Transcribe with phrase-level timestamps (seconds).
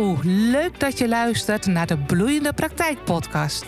[0.00, 3.64] Hallo, leuk dat je luistert naar de Bloeiende Praktijk Podcast.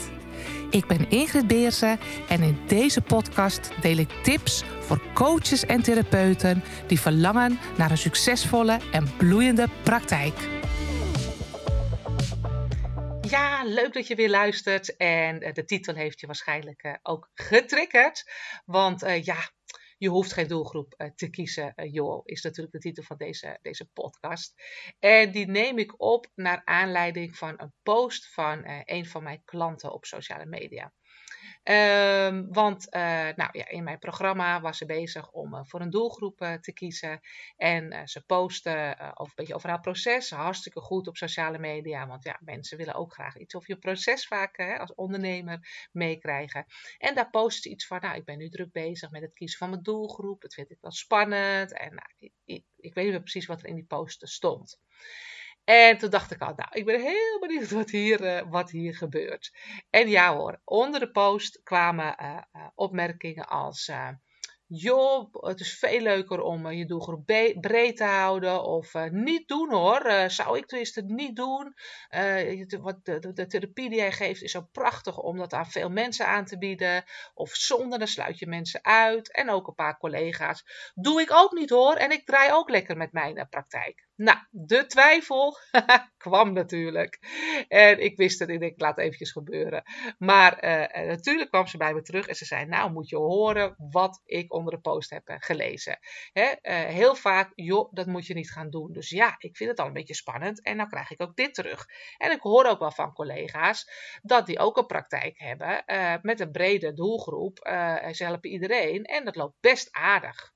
[0.71, 6.63] Ik ben Ingrid Beersen en in deze podcast deel ik tips voor coaches en therapeuten
[6.87, 10.35] die verlangen naar een succesvolle en bloeiende praktijk.
[13.21, 17.30] Ja, leuk dat je weer luistert en eh, de titel heeft je waarschijnlijk eh, ook
[17.34, 18.30] getriggerd.
[18.64, 19.51] Want uh, ja,
[20.02, 23.59] je hoeft geen doelgroep uh, te kiezen, uh, joh, is natuurlijk de titel van deze,
[23.62, 24.55] deze podcast.
[24.98, 29.43] En die neem ik op naar aanleiding van een post van uh, een van mijn
[29.45, 30.93] klanten op sociale media.
[31.65, 33.01] Um, want uh,
[33.34, 36.73] nou, ja, in mijn programma was ze bezig om uh, voor een doelgroep uh, te
[36.73, 37.21] kiezen.
[37.57, 40.30] En ze posten over, een beetje over haar proces.
[40.30, 42.07] Hartstikke goed op sociale media.
[42.07, 46.66] Want ja, mensen willen ook graag iets over je proces vaak hè, als ondernemer meekrijgen.
[46.98, 49.59] En daar post ze iets van, nou, ik ben nu druk bezig met het kiezen
[49.59, 50.41] van mijn doelgroep.
[50.41, 51.79] Dat vind ik wel spannend.
[51.79, 52.33] En nou,
[52.77, 54.80] ik weet niet meer precies wat er in die post stond.
[55.65, 58.95] En toen dacht ik al, nou, ik ben heel benieuwd wat hier, uh, wat hier
[58.95, 59.52] gebeurt.
[59.91, 63.90] En ja hoor, onder de post kwamen uh, uh, opmerkingen als...
[64.66, 67.27] joh, het is veel leuker om je doelgroep
[67.60, 68.62] breed te houden.
[68.62, 71.74] Of niet doen hoor, zou ik tenminste niet doen.
[72.80, 75.90] wat de, de, de, therapie die jij geeft is zo prachtig om dat aan veel
[75.90, 77.05] mensen aan te bieden.
[77.34, 79.33] Of zonder, dan sluit je mensen uit.
[79.33, 80.90] En ook een paar collega's.
[80.94, 84.06] Doe ik ook niet hoor, en ik draai ook lekker met mijn praktijk.
[84.22, 85.56] Nou, de twijfel
[86.16, 87.18] kwam natuurlijk.
[87.68, 89.82] En ik wist het, ik laat het eventjes gebeuren.
[90.18, 93.74] Maar uh, natuurlijk kwam ze bij me terug en ze zei, nou moet je horen
[93.90, 95.98] wat ik onder de post heb uh, gelezen.
[96.32, 96.52] Hè?
[96.86, 98.92] heel vaak, joh, dat moet je niet gaan doen.
[98.92, 101.54] Dus ja, ik vind het al een beetje spannend en dan krijg ik ook dit
[101.54, 101.86] terug.
[102.16, 103.90] En ik hoor ook wel van collega's
[104.22, 105.84] dat die ook een praktijk hebben
[106.22, 107.58] met een brede doelgroep.
[108.12, 110.52] ze helpen iedereen en dat loopt best aardig.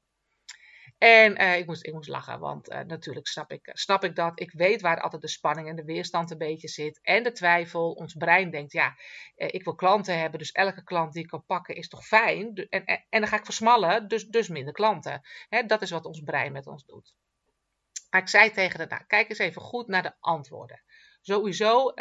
[0.99, 4.41] En uh, ik, moest, ik moest lachen, want uh, natuurlijk snap ik, snap ik dat.
[4.41, 7.01] Ik weet waar altijd de spanning en de weerstand een beetje zit.
[7.03, 7.93] En de twijfel.
[7.93, 8.97] Ons brein denkt, ja,
[9.35, 12.55] ik wil klanten hebben, dus elke klant die ik kan pakken is toch fijn.
[12.69, 15.21] En, en, dan ga ik versmallen, dus, dus minder klanten.
[15.49, 17.15] Hè, dat is wat ons brein met ons doet.
[18.11, 20.83] Maar ik zei tegen de, nou, kijk eens even goed naar de antwoorden.
[21.27, 21.93] Sowieso,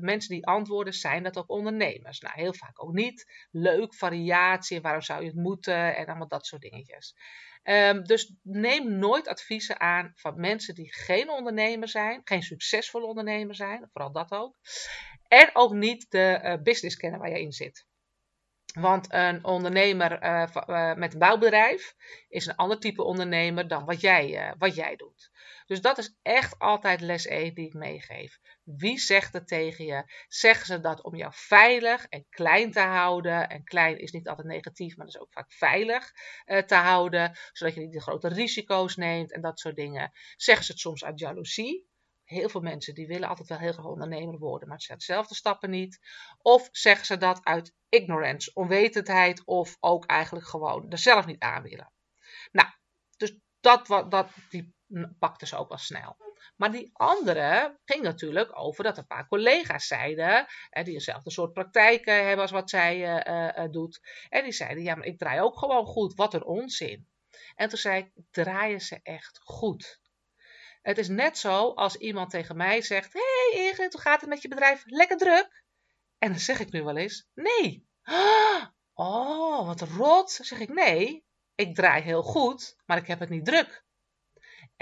[0.00, 2.20] mensen die antwoorden, zijn dat ook ondernemers.
[2.20, 3.46] Nou, heel vaak ook niet.
[3.50, 7.14] Leuk, variatie, waarom zou je het moeten en allemaal dat soort dingetjes.
[7.64, 13.54] Um, dus neem nooit adviezen aan van mensen die geen ondernemer zijn, geen succesvol ondernemer
[13.54, 14.56] zijn, vooral dat ook.
[15.28, 17.86] En ook niet de uh, business kennen waar je in zit.
[18.72, 20.10] Want een ondernemer
[20.98, 21.94] met een bouwbedrijf
[22.28, 25.30] is een ander type ondernemer dan wat jij, wat jij doet.
[25.72, 28.38] Dus dat is echt altijd les 1 die ik meegeef.
[28.62, 30.24] Wie zegt het tegen je?
[30.28, 33.48] Zeggen ze dat om jou veilig en klein te houden?
[33.48, 36.12] En klein is niet altijd negatief, maar dat is ook vaak veilig
[36.46, 40.10] uh, te houden, zodat je niet de grote risico's neemt en dat soort dingen.
[40.36, 41.86] Zeggen ze het soms uit jaloezie?
[42.24, 45.26] Heel veel mensen die willen altijd wel heel graag ondernemer worden, maar ze zetten zelf
[45.26, 45.98] de stappen niet.
[46.38, 51.62] Of zeggen ze dat uit ignorance, onwetendheid, of ook eigenlijk gewoon er zelf niet aan
[51.62, 51.92] willen.
[52.50, 52.68] Nou,
[53.16, 54.74] dus dat, dat, die
[55.18, 56.16] pakte ze ook wel snel.
[56.56, 61.52] Maar die andere ging natuurlijk over dat een paar collega's zeiden, hè, die eenzelfde soort
[61.52, 64.00] praktijken hebben als wat zij uh, uh, doet.
[64.28, 66.14] En die zeiden, ja, maar ik draai ook gewoon goed.
[66.14, 67.08] Wat een onzin.
[67.54, 70.00] En toen zei ik, draaien ze echt goed?
[70.82, 73.20] Het is net zo als iemand tegen mij zegt, hé
[73.52, 74.82] hey Ingrid, hoe gaat het met je bedrijf?
[74.86, 75.64] Lekker druk?
[76.18, 77.86] En dan zeg ik nu wel eens, nee.
[78.94, 80.30] Oh, wat rot.
[80.30, 81.24] Zeg ik, nee,
[81.54, 83.84] ik draai heel goed, maar ik heb het niet druk.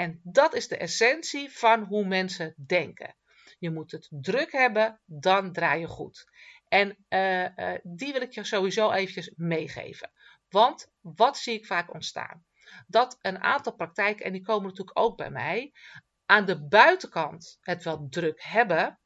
[0.01, 3.17] En dat is de essentie van hoe mensen denken.
[3.59, 6.31] Je moet het druk hebben, dan draai je goed.
[6.69, 10.11] En uh, uh, die wil ik je sowieso eventjes meegeven.
[10.49, 12.45] Want wat zie ik vaak ontstaan?
[12.87, 15.73] Dat een aantal praktijken, en die komen natuurlijk ook bij mij,
[16.27, 18.99] aan de buitenkant het wel druk hebben,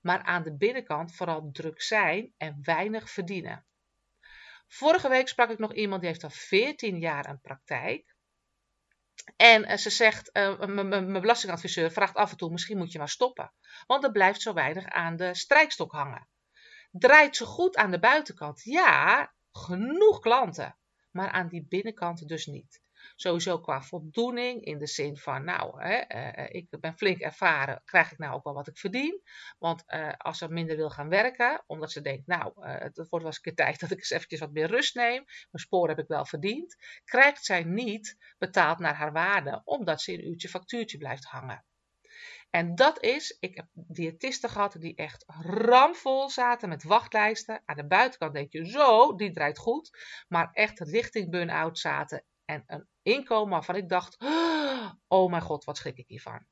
[0.00, 3.64] maar aan de binnenkant vooral druk zijn en weinig verdienen.
[4.66, 8.13] Vorige week sprak ik nog iemand die heeft al 14 jaar een praktijk.
[9.36, 13.08] En uh, ze zegt, uh, mijn belastingadviseur vraagt af en toe, misschien moet je maar
[13.08, 13.52] stoppen.
[13.86, 16.28] Want er blijft zo weinig aan de strijkstok hangen.
[16.90, 18.62] Draait ze goed aan de buitenkant?
[18.62, 20.78] Ja, genoeg klanten.
[21.10, 22.82] Maar aan die binnenkant dus niet.
[23.14, 28.12] Sowieso qua voldoening, in de zin van, nou, hè, uh, ik ben flink ervaren, krijg
[28.12, 29.22] ik nou ook wel wat ik verdien?
[29.58, 33.24] Want uh, als ze minder wil gaan werken, omdat ze denkt, nou, het wordt wel
[33.24, 35.98] eens een keer tijd dat ik eens eventjes wat meer rust neem, mijn spoor heb
[35.98, 40.98] ik wel verdiend, krijgt zij niet betaald naar haar waarde, omdat ze een uurtje factuurtje
[40.98, 41.64] blijft hangen.
[42.50, 47.62] En dat is, ik heb diëtisten gehad die echt ramvol zaten met wachtlijsten.
[47.64, 49.98] Aan de buitenkant denk je zo, die draait goed.
[50.28, 54.16] Maar echt richting burn-out zaten en een inkomen waarvan ik dacht:
[55.08, 56.46] oh mijn god, wat schrik ik hiervan.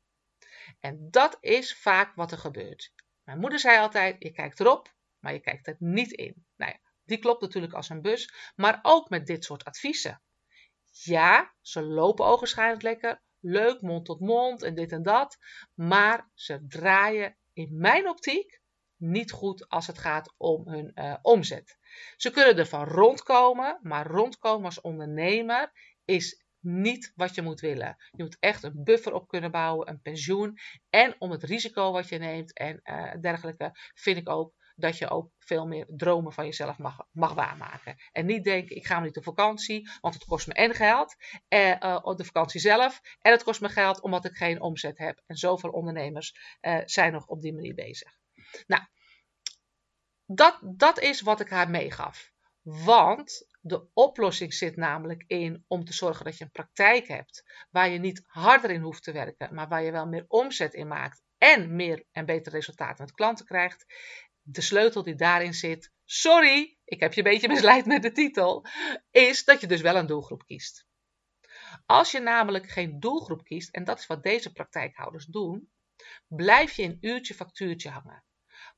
[0.81, 2.93] En dat is vaak wat er gebeurt.
[3.23, 6.47] Mijn moeder zei altijd: je kijkt erop, maar je kijkt er niet in.
[6.57, 10.23] Nou ja, die klopt natuurlijk als een bus, maar ook met dit soort adviezen.
[10.91, 15.39] Ja, ze lopen ogenschijnlijk lekker, leuk mond tot mond en dit en dat,
[15.75, 18.62] maar ze draaien in mijn optiek
[19.03, 21.79] niet goed als het gaat om hun uh, omzet.
[22.17, 25.73] Ze kunnen ervan rondkomen, maar rondkomen als ondernemer
[26.05, 27.97] is niet wat je moet willen.
[28.11, 30.59] Je moet echt een buffer op kunnen bouwen, een pensioen.
[30.91, 35.09] En om het risico wat je neemt en uh, dergelijke, vind ik ook dat je
[35.09, 37.97] ook veel meer dromen van jezelf mag, mag waarmaken.
[38.13, 41.17] En niet denken, ik ga niet op vakantie, want het kost me en geld,
[41.49, 45.23] eh, uh, de vakantie zelf, en het kost me geld omdat ik geen omzet heb.
[45.27, 46.35] En zoveel ondernemers
[46.85, 48.21] zijn nog op die manier bezig.
[48.67, 48.83] Nou,
[50.27, 52.33] dat, dat is wat ik haar meegaf.
[52.63, 57.89] Want de oplossing zit namelijk in om te zorgen dat je een praktijk hebt waar
[57.89, 61.23] je niet harder in hoeft te werken, maar waar je wel meer omzet in maakt
[61.39, 63.87] en meer en betere resultaten met klanten krijgt.
[64.43, 68.67] De sleutel die daarin zit, sorry, ik heb je een beetje misleid met de titel,
[69.11, 70.87] is dat je dus wel een doelgroep kiest.
[71.87, 75.73] Als je namelijk geen doelgroep kiest, en dat is wat deze praktijkhouders doen,
[76.27, 78.25] blijf je in uurtje factuurtje hangen.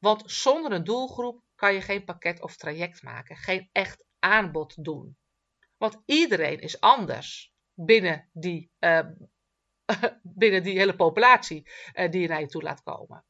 [0.05, 5.17] Want zonder een doelgroep kan je geen pakket of traject maken, geen echt aanbod doen.
[5.77, 9.01] Want iedereen is anders binnen die, uh,
[10.23, 13.25] binnen die hele populatie uh, die je naar je toe laat komen.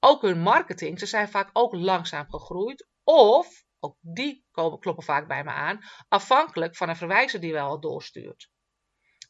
[0.00, 2.88] Ook hun marketing, ze zijn vaak ook langzaam gegroeid.
[3.04, 5.78] Of, ook die komen, kloppen vaak bij me aan,
[6.08, 8.50] afhankelijk van een verwijzer die wel doorstuurt.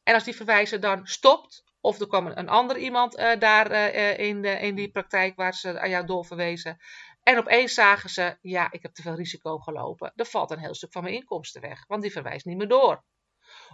[0.02, 4.18] En als die verwijzer dan stopt, of er kwam een ander iemand uh, daar uh,
[4.18, 6.78] in, de, in die praktijk waar ze aan jou doorverwezen.
[7.22, 10.12] En opeens zagen ze, ja, ik heb te veel risico gelopen.
[10.14, 13.04] Er valt een heel stuk van mijn inkomsten weg, want die verwijst niet meer door.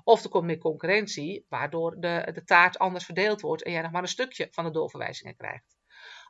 [0.04, 3.92] Of er komt meer concurrentie, waardoor de, de taart anders verdeeld wordt en jij nog
[3.92, 5.76] maar een stukje van de doorverwijzingen krijgt.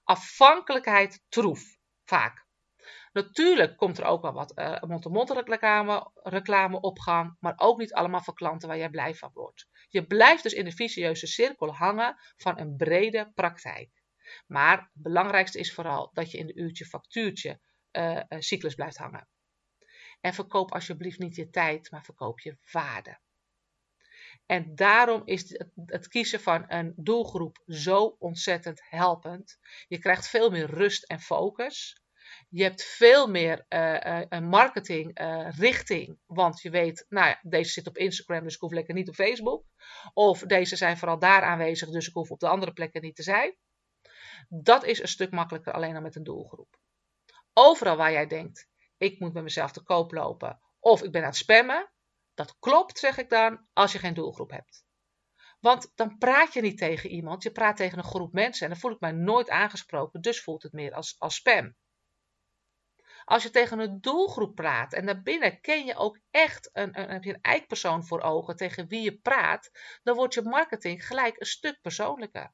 [0.05, 1.63] Afhankelijkheid troef,
[2.05, 2.47] vaak.
[3.13, 7.93] Natuurlijk komt er ook wel wat uh, mond-to-mond reclame, reclame op gang, maar ook niet
[7.93, 9.69] allemaal voor klanten waar jij blij van wordt.
[9.93, 14.03] Je blijft dus in de vicieuze cirkel hangen van een brede praktijk.
[14.47, 17.61] Maar het belangrijkste is vooral dat je in de uurtje factuurtje
[17.93, 19.29] uh, cyclus blijft hangen.
[20.21, 23.19] En verkoop alsjeblieft niet je tijd, maar verkoop je waarde.
[24.47, 29.59] En daarom is het, kiezen van een doelgroep zo ontzettend helpend.
[29.89, 32.02] Je krijgt veel meer rust en focus.
[32.49, 37.71] Je hebt veel meer uh, uh, marketing uh, richting, want je weet, nou ja, deze
[37.71, 39.65] zit op Instagram, dus ik hoef lekker niet op Facebook.
[40.15, 43.23] Of deze zijn vooral daar aanwezig, dus ik hoef op de andere plekken niet te
[43.23, 43.57] zijn.
[44.49, 46.77] Dat is een stuk makkelijker alleen dan met een doelgroep.
[47.53, 51.29] Overal waar jij denkt, ik moet met mezelf te koop lopen of ik ben aan
[51.29, 51.91] het spammen,
[52.35, 54.85] dat klopt, zeg ik dan, als je geen doelgroep hebt.
[55.61, 58.81] Want dan praat je niet tegen iemand, je praat tegen een groep mensen en dan
[58.81, 61.75] voel ik mij nooit aangesproken, dus voelt het meer als, als spam.
[63.25, 67.25] Als je tegen een doelgroep praat en daarbinnen ken je ook echt een, een, heb
[67.25, 69.71] je een eikpersoon voor ogen tegen wie je praat,
[70.03, 72.53] dan wordt je marketing gelijk een stuk persoonlijker.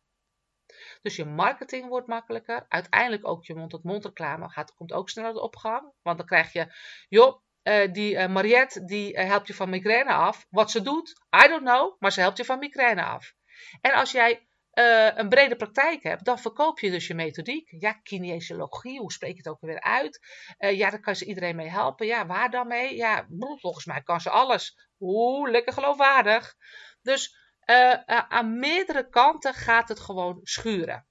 [1.02, 2.66] Dus je marketing wordt makkelijker.
[2.68, 5.92] Uiteindelijk ook je mond-tot-mond reclame gaat, komt ook sneller op gang.
[6.02, 6.74] Want dan krijg je,
[7.08, 10.46] joh, uh, die uh, Mariette die uh, helpt je van migraine af.
[10.50, 11.10] Wat ze doet,
[11.44, 13.34] I don't know, maar ze helpt je van migraine af.
[13.80, 14.47] En als jij
[15.14, 17.74] een brede praktijk hebt, dan verkoop je dus je methodiek.
[17.78, 20.20] Ja, kinesiologie, hoe spreek je het ook weer uit?
[20.58, 22.06] ja, daar kan ze iedereen mee helpen.
[22.06, 22.96] Ja, waar dan mee?
[22.96, 23.26] Ja,
[23.60, 24.88] volgens mij kan ze alles.
[24.98, 26.54] Oeh, lekker geloofwaardig.
[27.02, 27.36] Dus
[27.70, 27.92] uh,
[28.28, 31.06] aan meerdere kanten gaat het gewoon schuren.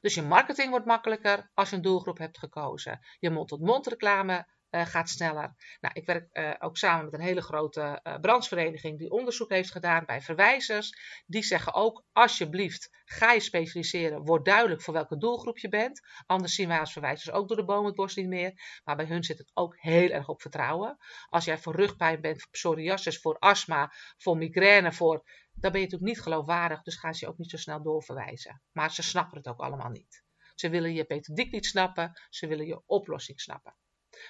[0.00, 3.00] Dus je marketing wordt makkelijker als je een doelgroep hebt gekozen.
[3.18, 5.54] Je mond-tot-mond reclame uh, gaat sneller.
[5.80, 9.70] Nou, ik werk uh, ook samen met een hele grote uh, branchevereniging die onderzoek heeft
[9.70, 10.94] gedaan bij verwijzers.
[11.26, 16.00] Die zeggen ook, alsjeblieft, ga je specialiseren, word duidelijk voor welke doelgroep je bent.
[16.26, 18.80] Anders zien wij als verwijzers ook door de boom het bos niet meer.
[18.84, 20.96] Maar bij hun zit het ook heel erg op vertrouwen.
[21.28, 25.24] Als jij voor rugpijn bent, voor psoriasis, voor astma, voor migraine, voor...
[25.54, 28.62] dan ben je natuurlijk niet geloofwaardig, dus gaan ze je ook niet zo snel doorverwijzen.
[28.72, 30.24] Maar ze snappen het ook allemaal niet.
[30.54, 33.76] Ze willen je methodiek niet snappen, ze willen je oplossing snappen.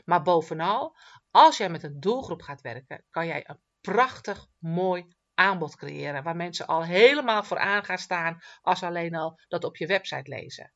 [0.04, 0.96] Maar bovenal,
[1.30, 6.22] als jij met een doelgroep gaat werken, kan jij een prachtig mooi aanbod creëren.
[6.22, 10.30] Waar mensen al helemaal voor aan gaan staan als alleen al dat op je website
[10.30, 10.72] lezen.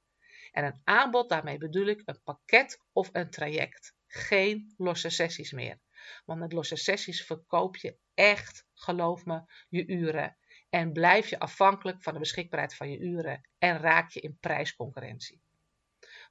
[0.53, 3.95] En een aanbod, daarmee bedoel ik een pakket of een traject.
[4.07, 5.79] Geen losse sessies meer.
[6.25, 10.37] Want met losse sessies verkoop je echt, geloof me, je uren.
[10.71, 13.49] En blijf je afhankelijk van de beschikbaarheid van je uren.
[13.59, 15.43] En raak je in prijsconcurrentie.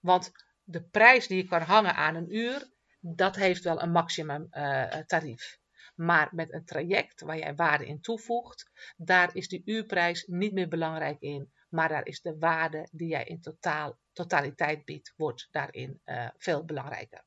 [0.01, 0.31] Want
[0.63, 4.84] de prijs die je kan hangen aan een uur, dat heeft wel een maximum uh,
[4.98, 5.58] tarief.
[5.96, 10.67] Maar met een traject waar jij waarde in toevoegt, daar is die uurprijs niet meer
[10.67, 11.51] belangrijk in.
[11.70, 16.65] maar daar is de waarde die jij in totaal, totaliteit biedt, wordt daarin uh, veel
[16.65, 17.25] belangrijker.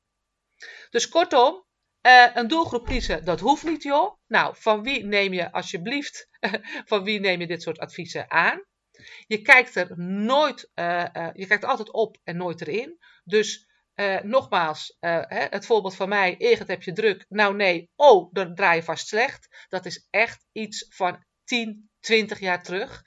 [0.90, 1.64] Dus kortom,
[2.02, 4.16] uh, een doelgroep kiezen, dat hoeft niet joh.
[4.26, 6.28] Nou, van wie neem je alsjeblieft,
[6.90, 8.64] van wie neem je dit soort adviezen aan?
[9.26, 12.98] Je kijkt er nooit, uh, uh, je kijkt altijd op en nooit erin.
[13.24, 14.96] Dus uh, nogmaals,
[15.28, 17.24] het voorbeeld van mij, Egert heb je druk.
[17.28, 19.66] Nou nee, oh, dan draai je vast slecht.
[19.68, 23.02] Dat is echt iets van 10, 20 jaar terug.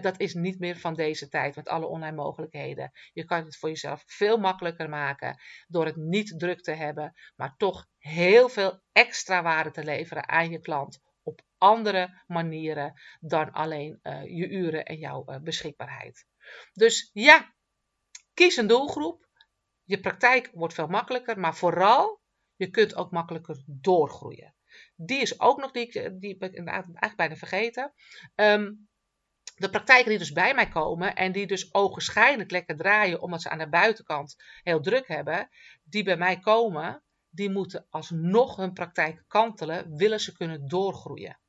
[0.00, 2.90] Dat is niet meer van deze tijd met alle online mogelijkheden.
[3.12, 7.54] Je kan het voor jezelf veel makkelijker maken door het niet druk te hebben, maar
[7.56, 11.00] toch heel veel extra waarde te leveren aan je klant
[11.62, 16.26] andere manieren dan alleen uh, je uren en jouw uh, beschikbaarheid.
[16.72, 17.54] Dus ja,
[18.34, 19.30] kies een doelgroep.
[19.84, 22.20] Je praktijk wordt veel makkelijker, maar vooral
[22.56, 24.54] je kunt ook makkelijker doorgroeien.
[24.96, 27.92] Die is ook nog, die, die ben ik eigenlijk bijna vergeten.
[28.34, 28.88] Um,
[29.54, 33.50] de praktijken die dus bij mij komen en die dus ogenschijnlijk lekker draaien omdat ze
[33.50, 35.48] aan de buitenkant heel druk hebben,
[35.82, 41.40] die bij mij komen, die moeten alsnog hun praktijk kantelen, willen ze kunnen doorgroeien.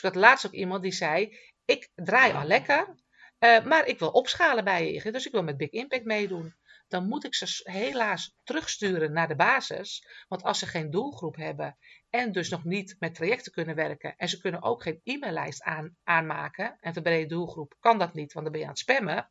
[0.00, 2.94] Dus ik had laatst ook iemand die zei, ik draai al lekker,
[3.38, 6.54] uh, maar ik wil opschalen bij je, dus ik wil met Big Impact meedoen
[6.88, 10.06] dan moet ik ze helaas terugsturen naar de basis.
[10.28, 11.78] Want als ze geen doelgroep hebben
[12.10, 15.96] en dus nog niet met trajecten kunnen werken en ze kunnen ook geen e-maillijst aan,
[16.04, 19.30] aanmaken, en de brede doelgroep kan dat niet, want dan ben je aan het spammen,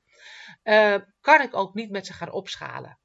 [0.64, 3.00] uh, kan ik ook niet met ze gaan opschalen.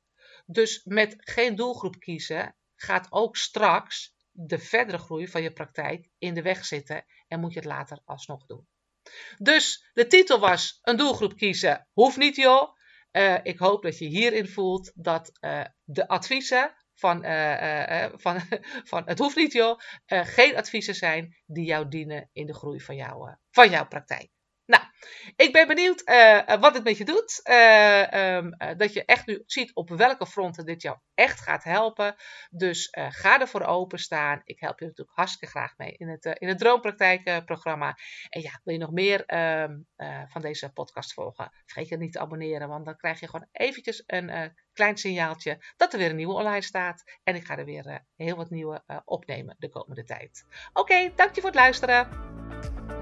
[0.46, 6.34] Dus met geen doelgroep kiezen gaat ook straks de verdere groei van je praktijk in
[6.34, 8.66] de weg zitten en moet je het later alsnog doen.
[9.38, 12.76] Dus de titel was een doelgroep kiezen hoeft niet joh.
[13.12, 18.40] Uh, ik hoop dat je hierin voelt dat uh, de adviezen van, uh, van,
[18.90, 22.96] van het hoeft niet joh, geen adviezen zijn die jou dienen in de groei van,
[22.96, 24.30] jou, van jouw praktijk.
[24.72, 24.84] Nou,
[25.36, 27.40] ik ben benieuwd uh, wat het met je doet.
[27.50, 32.14] Uh, um, dat je echt nu ziet op welke fronten dit jou echt gaat helpen.
[32.50, 34.40] Dus ga ervoor openstaan.
[34.44, 37.96] Ik help je natuurlijk hartstikke graag mee in het, in het Droompraktijkprogramma.
[38.28, 39.78] En ja, wil je nog meer ehm,
[40.28, 41.50] van deze podcast volgen?
[41.66, 45.92] Vergeet je niet te abonneren, want dan krijg je gewoon eventjes een klein signaaltje dat
[45.92, 47.02] er weer een nieuwe online staat.
[47.22, 50.44] En ik ga er weer heel wat nieuwe opnemen de komende tijd.
[50.72, 53.01] Oké, dank je voor het luisteren.